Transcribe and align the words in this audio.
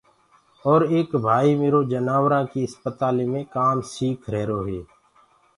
اور 0.69 0.79
ايڪ 0.93 1.09
ڀائيٚ 1.25 1.59
ميرو 1.61 1.79
جناورآنٚ 1.91 2.49
ڪيٚ 2.51 2.67
اِسپتاليٚ 2.67 3.29
مي 3.33 3.41
ڪآم 3.55 3.77
سيٚک 3.93 4.19
ريهرو 4.33 4.59
هي۔ 4.69 4.81